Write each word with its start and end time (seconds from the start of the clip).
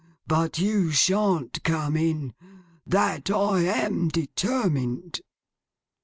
But 0.25 0.57
you 0.57 0.89
shan't 0.89 1.61
come 1.61 1.95
in. 1.95 2.33
That 2.87 3.29
I 3.29 3.59
am 3.59 4.07
determined. 4.07 5.21